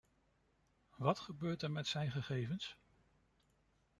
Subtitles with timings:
[0.95, 2.77] Wat gebeurt er met zijn gegevens?